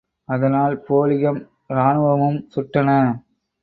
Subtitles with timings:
[0.29, 1.39] அதனால், போலீகம்,
[1.69, 2.99] ராணுவமும் சுட்டன.